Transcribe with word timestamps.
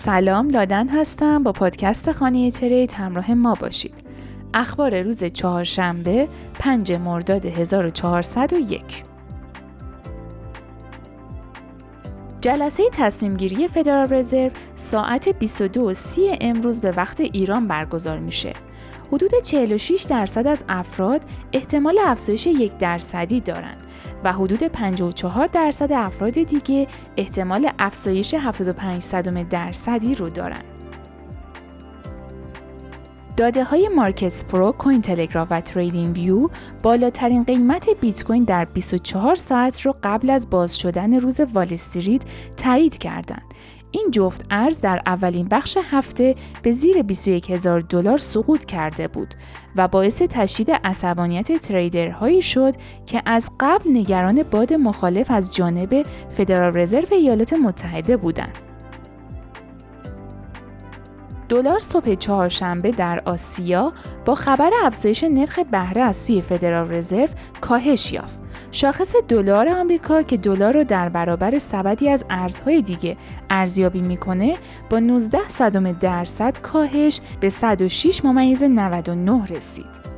سلام 0.00 0.50
لادن 0.50 0.88
هستم 0.88 1.42
با 1.42 1.52
پادکست 1.52 2.12
خانه 2.12 2.50
ترید 2.50 2.92
همراه 2.92 3.34
ما 3.34 3.54
باشید. 3.54 3.94
اخبار 4.54 5.02
روز 5.02 5.24
چهارشنبه 5.24 6.28
5 6.58 6.92
مرداد 6.92 7.46
1401 7.46 9.07
جلسه 12.40 12.82
تصمیم 12.92 13.36
گیری 13.36 13.68
فدرال 13.68 14.12
رزرو 14.12 14.50
ساعت 14.74 15.44
22:30 15.44 16.36
امروز 16.40 16.80
به 16.80 16.90
وقت 16.90 17.20
ایران 17.20 17.68
برگزار 17.68 18.18
میشه. 18.18 18.52
حدود 19.12 19.30
46 19.42 20.06
درصد 20.10 20.46
از 20.46 20.64
افراد 20.68 21.24
احتمال 21.52 21.98
افزایش 22.06 22.46
یک 22.46 22.78
درصدی 22.78 23.40
دارند 23.40 23.86
و 24.24 24.32
حدود 24.32 24.62
54 24.62 25.46
درصد 25.46 25.92
افراد 25.92 26.32
دیگه 26.32 26.86
احتمال 27.16 27.70
افزایش 27.78 28.34
75 28.34 29.02
صدم 29.02 29.42
درصدی 29.42 30.14
رو 30.14 30.30
دارند. 30.30 30.77
داده 33.38 33.64
های 33.64 33.88
مارکت 33.88 34.44
پرو، 34.44 34.72
کوین 34.72 35.02
تلگراف 35.02 35.48
و 35.50 35.60
تریدینگ 35.60 36.16
ویو 36.16 36.48
بالاترین 36.82 37.44
قیمت 37.44 37.88
بیت 38.00 38.24
کوین 38.24 38.44
در 38.44 38.64
24 38.64 39.34
ساعت 39.34 39.80
رو 39.80 39.94
قبل 40.02 40.30
از 40.30 40.50
باز 40.50 40.78
شدن 40.78 41.14
روز 41.20 41.40
وال 41.40 41.68
استریت 41.70 42.22
تایید 42.56 42.98
کردند. 42.98 43.54
این 43.90 44.10
جفت 44.10 44.46
ارز 44.50 44.80
در 44.80 45.02
اولین 45.06 45.48
بخش 45.48 45.78
هفته 45.90 46.34
به 46.62 46.72
زیر 46.72 47.02
21 47.02 47.50
هزار 47.50 47.80
دلار 47.80 48.18
سقوط 48.18 48.64
کرده 48.64 49.08
بود 49.08 49.34
و 49.76 49.88
باعث 49.88 50.22
تشدید 50.22 50.70
عصبانیت 50.70 51.60
trader 51.60 52.15
هایی 52.15 52.42
شد 52.42 52.74
که 53.06 53.22
از 53.26 53.50
قبل 53.60 53.90
نگران 53.90 54.42
باد 54.42 54.72
مخالف 54.72 55.30
از 55.30 55.54
جانب 55.54 56.06
فدرال 56.28 56.76
رزرو 56.76 57.14
ایالات 57.14 57.52
متحده 57.52 58.16
بودند. 58.16 58.67
دلار 61.48 61.78
صبح 61.78 62.14
چهارشنبه 62.14 62.90
در 62.90 63.22
آسیا 63.24 63.92
با 64.24 64.34
خبر 64.34 64.70
افزایش 64.84 65.24
نرخ 65.24 65.58
بهره 65.58 66.02
از 66.02 66.16
سوی 66.16 66.42
فدرال 66.42 66.92
رزرو 66.92 67.28
کاهش 67.60 68.12
یافت. 68.12 68.38
شاخص 68.70 69.14
دلار 69.28 69.68
آمریکا 69.68 70.22
که 70.22 70.36
دلار 70.36 70.74
رو 70.74 70.84
در 70.84 71.08
برابر 71.08 71.58
سبدی 71.58 72.08
از 72.08 72.24
ارزهای 72.30 72.82
دیگه 72.82 73.16
ارزیابی 73.50 74.00
می‌کنه 74.00 74.56
با 74.90 74.98
19 74.98 75.38
صدم 75.48 75.92
درصد 75.92 76.58
کاهش 76.58 77.20
به 77.40 77.48
106 77.48 78.24
ممیز 78.24 78.62
99 78.62 79.44
رسید. 79.46 80.08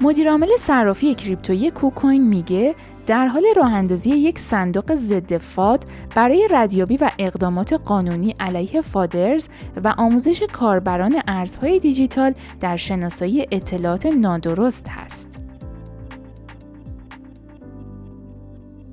مدیرعامل 0.00 0.48
صرافی 0.58 1.14
کریپتویی 1.14 1.70
کوکوین 1.70 2.28
میگه 2.28 2.74
در 3.06 3.26
حال 3.26 3.44
راه 3.56 3.72
اندازی 3.72 4.10
یک 4.10 4.38
صندوق 4.38 4.94
ضد 4.94 5.38
فاد 5.38 5.84
برای 6.14 6.48
ردیابی 6.50 6.96
و 6.96 7.10
اقدامات 7.18 7.72
قانونی 7.72 8.34
علیه 8.40 8.80
فادرز 8.80 9.48
و 9.84 9.94
آموزش 9.98 10.42
کاربران 10.52 11.22
ارزهای 11.26 11.78
دیجیتال 11.78 12.34
در 12.60 12.76
شناسایی 12.76 13.46
اطلاعات 13.52 14.06
نادرست 14.06 14.88
هست. 14.88 15.45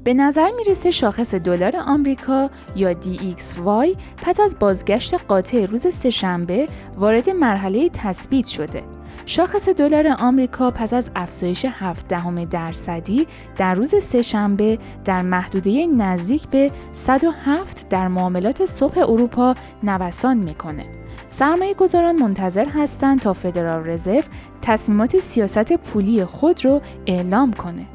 به 0.04 0.14
نظر 0.14 0.50
می‌رسه 0.58 0.92
شاخص 0.92 1.36
دلار 1.36 1.76
آمریکا 1.88 2.50
یا 2.76 2.94
DXY 2.94 3.98
پس 4.18 4.40
از 4.40 4.60
بازگشت 4.60 5.14
قاطع 5.14 5.66
روز 5.66 5.88
سهشنبه 5.88 6.68
وارد 6.98 7.30
مرحله 7.30 7.90
تثبیت 7.90 8.46
شده. 8.46 8.84
شاخص 9.26 9.70
دلار 9.70 10.08
آمریکا 10.20 10.72
پس 10.72 10.94
از 10.94 11.12
افزایش 11.16 11.66
7 11.70 12.08
دهم 12.08 12.46
درصدی 12.46 13.28
در 13.58 13.76
روز 13.76 13.96
سهشنبه 13.96 14.78
در 15.06 15.22
محدوده 15.22 15.88
نزدیک 15.88 16.48
به 16.48 16.72
107 16.94 17.90
در 17.90 18.08
معاملات 18.08 18.66
صبح 18.66 18.98
اروپا 18.98 19.56
نوسان 19.84 20.38
می‌کنه. 20.38 20.86
سرمایه 21.28 21.74
گذاران 21.74 22.16
منتظر 22.22 22.66
هستند 22.66 23.20
تا 23.20 23.34
فدرال 23.34 23.88
رزرو 23.88 24.22
تصمیمات 24.62 25.18
سیاست 25.18 25.74
پولی 25.74 26.26
خود 26.26 26.66
رو 26.66 26.82
اعلام 27.06 27.54
کنه. 27.54 27.93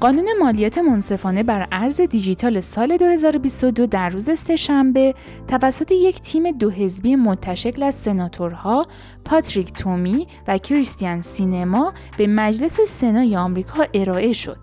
قانون 0.00 0.28
مالیات 0.40 0.78
منصفانه 0.78 1.42
بر 1.42 1.68
ارز 1.72 2.00
دیجیتال 2.00 2.60
سال 2.60 2.96
2022 2.96 3.86
در 3.86 4.08
روز 4.08 4.30
سهشنبه 4.38 5.14
توسط 5.48 5.92
یک 5.92 6.20
تیم 6.20 6.50
دو 6.50 6.70
حزبی 6.70 7.16
متشکل 7.16 7.82
از 7.82 7.94
سناتورها 7.94 8.86
پاتریک 9.24 9.72
تومی 9.72 10.26
و 10.48 10.58
کریستیان 10.58 11.22
سینما 11.22 11.92
به 12.18 12.26
مجلس 12.26 12.80
سنای 12.80 13.36
آمریکا 13.36 13.86
ارائه 13.94 14.32
شد. 14.32 14.58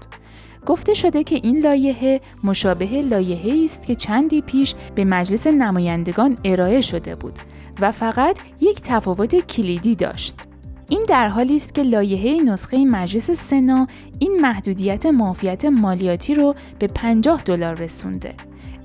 گفته 0.66 0.94
شده 0.94 1.24
که 1.24 1.36
این 1.36 1.60
لایحه 1.60 2.22
مشابه 2.44 3.02
لایحه‌ای 3.02 3.66
است 3.66 3.86
که 3.86 3.96
چندی 3.96 4.42
پیش 4.42 4.76
به 4.96 5.06
مجلس 5.06 5.48
نمایندگان 5.48 6.38
ارائه 6.46 6.82
شده 6.82 7.16
بود 7.16 7.40
و 7.80 7.92
فقط 7.92 8.38
یک 8.62 8.82
تفاوت 8.82 9.36
کلیدی 9.36 9.96
داشت. 9.96 10.47
این 10.90 11.06
در 11.08 11.28
حالی 11.28 11.56
است 11.56 11.74
که 11.74 11.84
لایحه 11.84 12.44
نسخه 12.44 12.86
مجلس 12.86 13.32
سنا 13.32 13.88
این 14.20 14.40
محدودیت 14.42 15.06
معافیت 15.06 15.66
مالیاتی 15.66 16.34
رو 16.34 16.56
به 16.80 16.88
50 16.88 17.42
دلار 17.42 17.76
رسونده. 17.76 18.34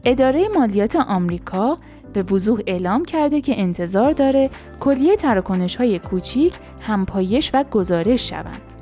اداره 0.05 0.49
مالیات 0.55 0.97
آمریکا 0.97 1.77
به 2.12 2.23
وضوح 2.23 2.61
اعلام 2.67 3.05
کرده 3.05 3.41
که 3.41 3.61
انتظار 3.61 4.12
داره 4.12 4.51
کلیه 4.81 5.17
تراکنش 5.17 5.77
های 5.77 5.99
کوچیک 5.99 6.55
همپایش 6.81 7.51
و 7.55 7.65
گزارش 7.65 8.31
شوند. 8.31 8.73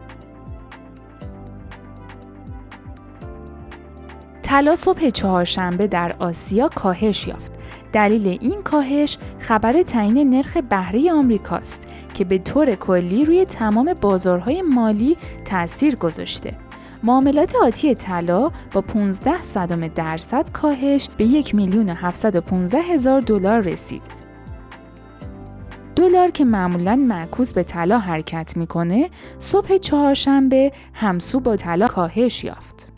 طلا 4.43 4.77
صبح 4.77 5.11
چهارشنبه 5.11 5.87
در 5.87 6.17
آسیا 6.19 6.69
کاهش 6.69 7.29
یافت. 7.29 7.50
دلیل 7.93 8.39
این 8.41 8.63
کاهش 8.63 9.19
خبر 9.39 9.83
تعیین 9.83 10.31
نرخ 10.31 10.57
بهره 10.57 11.13
آمریکاست 11.13 11.83
که 12.15 12.25
به 12.25 12.39
طور 12.39 12.75
کلی 12.75 13.25
روی 13.25 13.45
تمام 13.45 13.95
بازارهای 14.01 14.63
مالی 14.63 15.17
تاثیر 15.45 15.97
گذاشته. 15.97 16.57
معاملات 17.03 17.55
آتی 17.63 17.95
طلا 17.95 18.51
با 18.73 18.81
15 18.81 19.43
صدم 19.43 19.89
درصد 19.89 20.53
کاهش 20.53 21.09
به 21.17 21.25
1 21.25 21.55
میلیون 21.55 21.89
715 21.89 22.79
هزار 22.79 23.21
دلار 23.21 23.61
رسید. 23.61 24.03
دلار 25.97 26.31
که 26.31 26.45
معمولا 26.45 26.97
معکوس 26.97 27.55
به 27.55 27.63
طلا 27.63 27.99
حرکت 27.99 28.57
می‌کنه، 28.57 29.11
صبح 29.39 29.77
چهارشنبه 29.77 30.73
همسو 30.95 31.41
با 31.41 31.57
طلا 31.57 31.87
کاهش 31.87 32.45
یافت. 32.45 32.90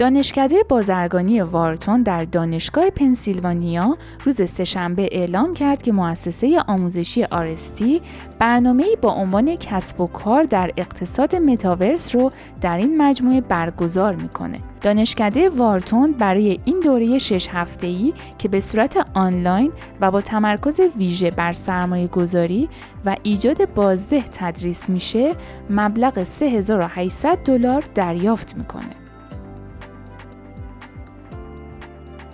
دانشکده 0.00 0.56
بازرگانی 0.68 1.40
وارتون 1.40 2.02
در 2.02 2.24
دانشگاه 2.24 2.90
پنسیلوانیا 2.90 3.98
روز 4.24 4.50
سهشنبه 4.50 5.08
اعلام 5.12 5.54
کرد 5.54 5.82
که 5.82 5.92
مؤسسه 5.92 6.60
آموزشی 6.66 7.24
آرستی 7.24 8.02
برنامه‌ای 8.38 8.96
با 9.02 9.12
عنوان 9.12 9.56
کسب 9.56 10.00
و 10.00 10.06
کار 10.06 10.42
در 10.42 10.70
اقتصاد 10.76 11.36
متاورس 11.36 12.14
رو 12.14 12.32
در 12.60 12.76
این 12.76 13.02
مجموعه 13.02 13.40
برگزار 13.40 14.14
می‌کنه. 14.14 14.58
دانشکده 14.80 15.50
وارتون 15.50 16.12
برای 16.12 16.60
این 16.64 16.80
دوره 16.80 17.18
شش 17.18 17.48
هفته‌ای 17.48 18.12
که 18.38 18.48
به 18.48 18.60
صورت 18.60 19.06
آنلاین 19.14 19.72
و 20.00 20.10
با 20.10 20.20
تمرکز 20.20 20.80
ویژه 20.96 21.30
بر 21.30 21.52
سرمایه 21.52 22.06
گذاری 22.06 22.68
و 23.04 23.16
ایجاد 23.22 23.74
بازده 23.74 24.24
تدریس 24.32 24.90
میشه، 24.90 25.34
مبلغ 25.70 26.24
3800 26.24 27.38
دلار 27.44 27.84
دریافت 27.94 28.56
می‌کنه. 28.56 29.09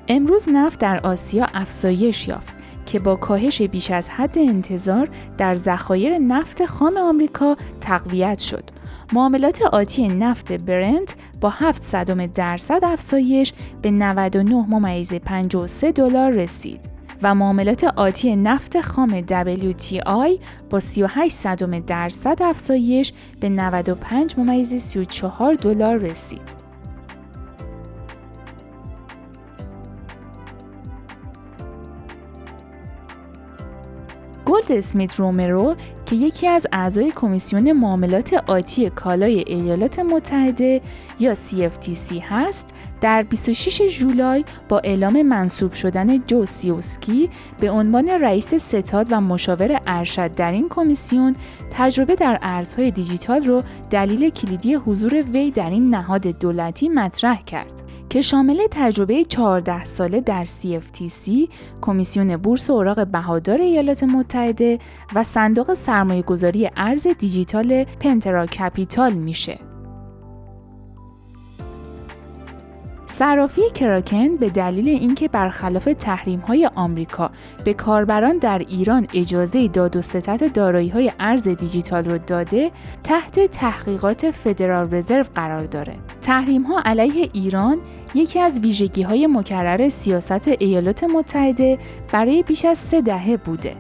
امروز 0.08 0.48
نفت 0.48 0.80
در 0.80 1.00
آسیا 1.06 1.46
افزایش 1.54 2.28
یافت 2.28 2.54
که 2.86 2.98
با 2.98 3.16
کاهش 3.16 3.62
بیش 3.62 3.90
از 3.90 4.08
حد 4.08 4.38
انتظار 4.38 5.08
در 5.38 5.54
ذخایر 5.54 6.18
نفت 6.18 6.66
خام 6.66 6.96
آمریکا 6.96 7.56
تقویت 7.80 8.38
شد. 8.38 8.64
معاملات 9.12 9.62
آتی 9.62 10.08
نفت 10.08 10.52
برنت 10.52 11.14
با 11.40 11.50
7 11.50 11.82
صدم 11.82 12.26
درصد 12.26 12.80
افزایش 12.82 13.52
به 13.82 13.90
99 13.90 14.54
ممیز 14.68 15.14
53 15.14 15.92
دلار 15.92 16.30
رسید 16.30 16.80
و 17.22 17.34
معاملات 17.34 17.84
آتی 17.84 18.36
نفت 18.36 18.80
خام 18.80 19.20
WTI 19.20 20.40
با 20.70 20.80
38 20.80 21.34
صدم 21.34 21.78
درصد 21.78 22.42
افزایش 22.42 23.12
به 23.40 23.48
95 23.48 24.38
ممیز 24.38 24.74
34 24.74 25.54
دلار 25.54 25.96
رسید. 25.96 26.65
گولد 34.46 34.72
اسمیت 34.72 35.14
رومرو 35.14 35.76
که 36.06 36.16
یکی 36.16 36.46
از 36.48 36.66
اعضای 36.72 37.12
کمیسیون 37.14 37.72
معاملات 37.72 38.34
آتی 38.46 38.90
کالای 38.90 39.44
ایالات 39.46 39.98
متحده 39.98 40.80
یا 41.20 41.34
CFTC 41.34 42.12
هست 42.22 42.66
در 43.00 43.22
26 43.22 43.82
جولای 43.98 44.44
با 44.68 44.78
اعلام 44.78 45.22
منصوب 45.22 45.72
شدن 45.72 46.18
جو 46.18 46.44
سیوسکی 46.44 47.30
به 47.60 47.70
عنوان 47.70 48.08
رئیس 48.08 48.54
ستاد 48.54 49.08
و 49.10 49.20
مشاور 49.20 49.80
ارشد 49.86 50.34
در 50.34 50.52
این 50.52 50.68
کمیسیون 50.68 51.36
تجربه 51.70 52.14
در 52.14 52.38
ارزهای 52.42 52.90
دیجیتال 52.90 53.42
رو 53.44 53.62
دلیل 53.90 54.30
کلیدی 54.30 54.74
حضور 54.74 55.22
وی 55.22 55.50
در 55.50 55.70
این 55.70 55.94
نهاد 55.94 56.26
دولتی 56.26 56.88
مطرح 56.88 57.42
کرد. 57.42 57.82
که 58.16 58.22
شامل 58.22 58.66
تجربه 58.70 59.24
14 59.24 59.84
ساله 59.84 60.20
در 60.20 60.44
CFTC، 60.44 61.30
کمیسیون 61.80 62.36
بورس 62.36 62.70
اوراق 62.70 63.06
بهادار 63.06 63.60
ایالات 63.60 64.02
متحده 64.02 64.78
و 65.14 65.24
صندوق 65.24 65.74
سرمایه 65.74 66.22
گذاری 66.22 66.70
ارز 66.76 67.06
دیجیتال 67.06 67.84
پنترا 67.84 68.46
کپیتال 68.46 69.12
میشه. 69.12 69.58
صرافی 73.06 73.70
کراکن 73.74 74.36
به 74.36 74.50
دلیل 74.50 74.88
اینکه 74.88 75.28
برخلاف 75.28 75.88
تحریم 75.98 76.40
های 76.40 76.70
آمریکا 76.74 77.30
به 77.64 77.74
کاربران 77.74 78.38
در 78.38 78.58
ایران 78.58 79.06
اجازه 79.14 79.68
داد 79.68 79.96
و 79.96 80.02
ستت 80.02 80.52
دارایی 80.52 80.88
های 80.88 81.12
ارز 81.20 81.48
دیجیتال 81.48 82.04
رو 82.04 82.18
داده 82.18 82.70
تحت 83.04 83.40
تحقیقات 83.40 84.30
فدرال 84.30 84.94
رزرو 84.94 85.24
قرار 85.34 85.64
داره. 85.64 85.96
تحریم 86.22 86.62
ها 86.62 86.82
علیه 86.84 87.30
ایران 87.32 87.78
یکی 88.16 88.40
از 88.40 88.60
ویژگی 88.60 89.02
های 89.02 89.26
مکرر 89.26 89.88
سیاست 89.88 90.48
ایالات 90.48 91.04
متحده 91.04 91.78
برای 92.12 92.42
بیش 92.42 92.64
از 92.64 92.78
سه 92.78 93.00
دهه 93.00 93.36
بوده. 93.36 93.76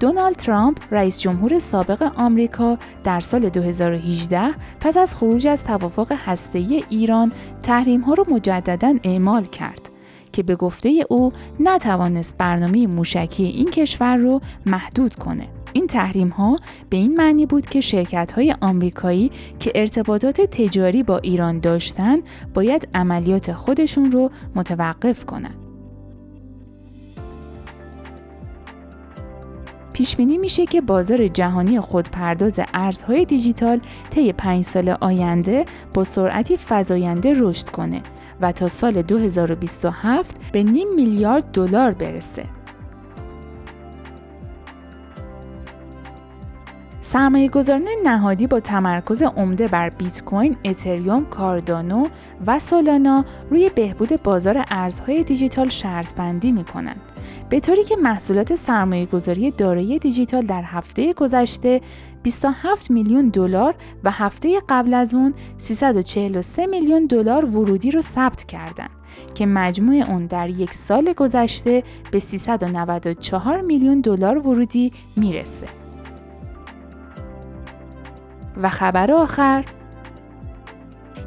دونالد 0.00 0.36
ترامپ 0.36 0.78
رئیس 0.90 1.20
جمهور 1.20 1.58
سابق 1.58 2.12
آمریکا 2.16 2.78
در 3.04 3.20
سال 3.20 3.48
2018 3.48 4.54
پس 4.80 4.96
از 4.96 5.16
خروج 5.16 5.46
از 5.46 5.64
توافق 5.64 6.12
هسته‌ای 6.12 6.84
ایران 6.90 7.32
تحریم 7.62 8.00
ها 8.00 8.14
را 8.14 8.24
مجددا 8.30 8.94
اعمال 9.04 9.44
کرد 9.44 9.90
که 10.32 10.42
به 10.42 10.56
گفته 10.56 11.04
او 11.08 11.32
نتوانست 11.60 12.38
برنامه 12.38 12.86
موشکی 12.86 13.44
این 13.44 13.70
کشور 13.70 14.16
رو 14.16 14.40
محدود 14.66 15.14
کنه. 15.14 15.48
این 15.72 15.86
تحریم 15.86 16.28
ها 16.28 16.58
به 16.90 16.96
این 16.96 17.14
معنی 17.14 17.46
بود 17.46 17.66
که 17.66 17.80
شرکت 17.80 18.32
های 18.32 18.54
آمریکایی 18.60 19.30
که 19.58 19.72
ارتباطات 19.74 20.40
تجاری 20.40 21.02
با 21.02 21.18
ایران 21.18 21.60
داشتند 21.60 22.22
باید 22.54 22.88
عملیات 22.94 23.52
خودشون 23.52 24.12
رو 24.12 24.30
متوقف 24.54 25.24
کنند. 25.24 25.68
پیش 29.98 30.16
بینی 30.16 30.38
میشه 30.38 30.66
که 30.66 30.80
بازار 30.80 31.28
جهانی 31.28 31.80
خودپرداز 31.80 32.60
ارزهای 32.74 33.24
دیجیتال 33.24 33.80
طی 34.10 34.32
پنج 34.32 34.64
سال 34.64 34.88
آینده 34.88 35.64
با 35.94 36.04
سرعتی 36.04 36.58
فزاینده 36.68 37.32
رشد 37.36 37.68
کنه 37.68 38.02
و 38.40 38.52
تا 38.52 38.68
سال 38.68 39.02
2027 39.02 40.52
به 40.52 40.62
نیم 40.62 40.94
میلیارد 40.94 41.44
دلار 41.52 41.92
برسه. 41.92 42.44
سرمایه 47.08 47.48
گذاران 47.48 47.88
نهادی 48.04 48.46
با 48.46 48.60
تمرکز 48.60 49.22
عمده 49.22 49.68
بر 49.68 49.88
بیت 49.88 50.24
کوین، 50.24 50.56
اتریوم، 50.64 51.24
کاردانو 51.24 52.06
و 52.46 52.58
سولانا 52.58 53.24
روی 53.50 53.70
بهبود 53.74 54.22
بازار 54.22 54.64
ارزهای 54.70 55.22
دیجیتال 55.22 55.68
شرط 55.68 56.14
بندی 56.14 56.52
می 56.52 56.64
کنند. 56.64 57.00
به 57.48 57.60
طوری 57.60 57.84
که 57.84 57.96
محصولات 57.96 58.54
سرمایه 58.54 59.06
گذاری 59.06 59.50
دارایی 59.50 59.98
دیجیتال 59.98 60.42
در 60.42 60.62
هفته 60.62 61.12
گذشته 61.12 61.80
27 62.22 62.90
میلیون 62.90 63.28
دلار 63.28 63.74
و 64.04 64.10
هفته 64.10 64.58
قبل 64.68 64.94
از 64.94 65.14
اون 65.14 65.34
343 65.58 66.66
میلیون 66.66 67.06
دلار 67.06 67.44
ورودی 67.44 67.90
رو 67.90 68.02
ثبت 68.02 68.44
کردند 68.44 68.90
که 69.34 69.46
مجموع 69.46 70.10
اون 70.10 70.26
در 70.26 70.48
یک 70.48 70.74
سال 70.74 71.12
گذشته 71.12 71.82
به 72.10 72.18
394 72.18 73.60
میلیون 73.60 74.00
دلار 74.00 74.38
ورودی 74.38 74.92
می‌رسه. 75.16 75.87
و 78.62 78.68
خبر 78.68 79.12
آخر 79.12 79.64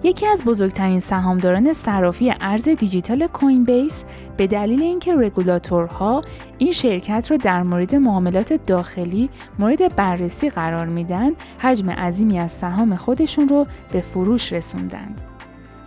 یکی 0.03 0.27
از 0.27 0.43
بزرگترین 0.43 0.99
سهامداران 0.99 1.73
صرافی 1.73 2.33
ارز 2.41 2.69
دیجیتال 2.69 3.27
کوین 3.27 3.63
بیس 3.63 4.03
به 4.37 4.47
دلیل 4.47 4.81
اینکه 4.81 5.15
رگولاتورها 5.15 6.21
این 6.57 6.71
شرکت 6.71 7.31
را 7.31 7.37
در 7.37 7.63
مورد 7.63 7.95
معاملات 7.95 8.53
داخلی 8.53 9.29
مورد 9.59 9.95
بررسی 9.95 10.49
قرار 10.49 10.85
میدن 10.85 11.31
حجم 11.59 11.89
عظیمی 11.89 12.39
از 12.39 12.51
سهام 12.51 12.95
خودشون 12.95 13.47
رو 13.47 13.65
به 13.91 14.01
فروش 14.01 14.53
رسوندند. 14.53 15.21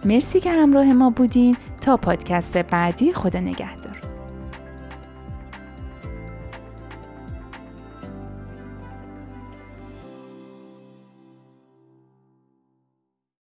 مرسی 0.05 0.40
که 0.40 0.52
همراه 0.52 0.93
ما 0.93 1.11
بودین 1.11 1.56
تا 1.81 1.97
پادکست 1.97 2.58
بعدی 2.58 3.12
خدا 3.12 3.40
نگهدار. 3.40 3.83